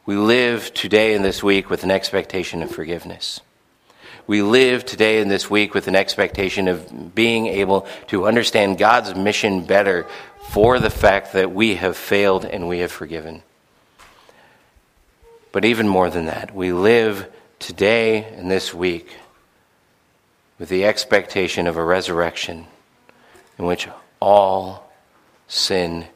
We 0.04 0.16
live 0.16 0.74
today 0.74 1.14
and 1.14 1.24
this 1.24 1.42
week 1.42 1.70
with 1.70 1.84
an 1.84 1.90
expectation 1.90 2.62
of 2.62 2.70
forgiveness. 2.70 3.40
We 4.26 4.42
live 4.42 4.84
today 4.84 5.20
and 5.20 5.30
this 5.30 5.50
week 5.50 5.74
with 5.74 5.88
an 5.88 5.96
expectation 5.96 6.68
of 6.68 7.14
being 7.14 7.46
able 7.46 7.86
to 8.08 8.26
understand 8.26 8.78
God's 8.78 9.14
mission 9.14 9.64
better 9.64 10.06
for 10.50 10.78
the 10.78 10.90
fact 10.90 11.32
that 11.32 11.52
we 11.52 11.76
have 11.76 11.96
failed 11.96 12.44
and 12.44 12.68
we 12.68 12.80
have 12.80 12.92
forgiven. 12.92 13.42
But 15.52 15.64
even 15.64 15.86
more 15.88 16.10
than 16.10 16.26
that, 16.26 16.54
we 16.54 16.72
live 16.72 17.30
today 17.58 18.24
and 18.24 18.50
this 18.50 18.72
week 18.72 19.16
with 20.58 20.68
the 20.68 20.84
expectation 20.84 21.66
of 21.66 21.76
a 21.76 21.84
resurrection 21.84 22.66
in 23.58 23.66
which 23.66 23.88
all 24.20 24.92
sin 25.48 26.06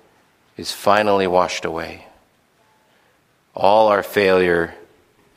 is 0.56 0.72
finally 0.72 1.26
washed 1.26 1.64
away. 1.64 2.06
All 3.54 3.88
our 3.88 4.02
failure 4.02 4.74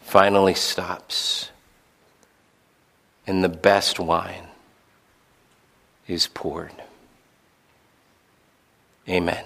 finally 0.02 0.54
stops. 0.54 1.50
And 3.30 3.44
the 3.44 3.48
best 3.48 4.00
wine 4.00 4.48
is 6.08 6.26
poured. 6.26 6.74
Amen. 9.08 9.46